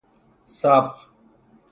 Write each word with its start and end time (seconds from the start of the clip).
صبغ 0.57 0.95